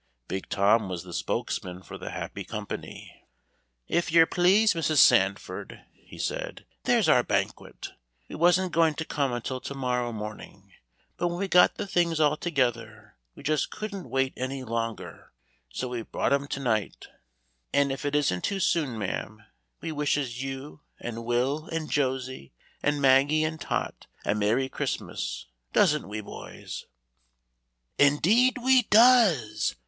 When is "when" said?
11.27-11.37